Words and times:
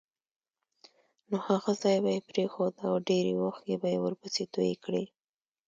نو 1.29 1.37
هغه 1.47 1.71
ځای 1.83 1.97
به 2.03 2.09
یې 2.15 2.21
پرېښود 2.29 2.73
او 2.87 2.93
ډېرې 3.09 3.33
اوښکې 3.41 3.75
به 3.81 3.87
یې 3.93 3.97
ورپسې 4.01 4.43
تویې 4.53 4.75
کړې. 4.83 5.03